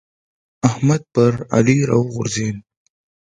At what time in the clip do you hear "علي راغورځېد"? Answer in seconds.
1.55-2.57